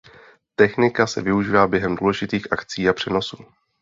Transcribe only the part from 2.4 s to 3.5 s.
akcí a přenosů.